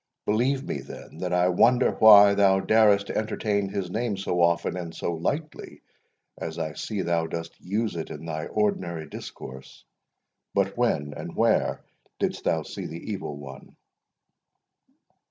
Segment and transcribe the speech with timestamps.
[0.25, 4.75] Believe me, then, that I wonder why thou darest to entertain his name so often
[4.75, 5.83] and so lightly,
[6.39, 9.85] as I see thou dost use it in thy ordinary discourse.
[10.55, 11.83] But when and where
[12.17, 13.75] didst thou see the Evil One?"